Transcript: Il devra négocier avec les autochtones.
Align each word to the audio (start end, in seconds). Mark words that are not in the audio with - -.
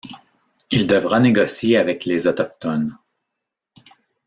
Il 0.71 0.87
devra 0.87 1.19
négocier 1.19 1.77
avec 1.77 2.05
les 2.05 2.25
autochtones. 2.25 2.97